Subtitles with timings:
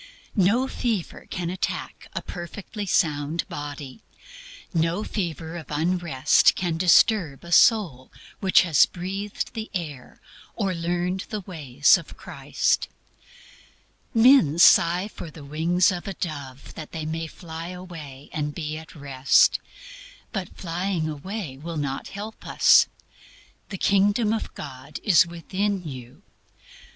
[0.35, 4.01] No fever can attack a perfectly sound body;
[4.73, 10.19] no fever of unrest can disturb a soul which has breathed the air
[10.55, 12.87] or learned the ways of Christ.
[14.11, 18.79] Men sigh for the wings of a dove that they may fly away and be
[18.79, 19.59] at Rest.
[20.31, 22.87] But flying away will not help us.
[23.69, 26.23] "The Kingdom of God is within you."